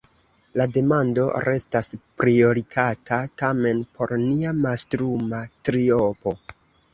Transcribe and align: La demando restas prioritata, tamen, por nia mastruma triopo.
La 0.59 0.65
demando 0.75 1.25
restas 1.43 1.89
prioritata, 2.21 3.19
tamen, 3.43 3.83
por 3.99 4.15
nia 4.25 4.55
mastruma 4.63 5.45
triopo. 5.71 6.35